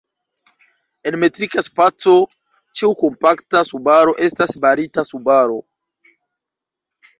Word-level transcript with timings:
En 1.09 1.17
metrika 1.23 1.63
spaco, 1.67 2.15
ĉiu 2.79 2.91
kompakta 3.03 3.63
subaro 3.71 4.17
estas 4.31 4.57
barita 4.67 5.07
subaro. 5.13 5.63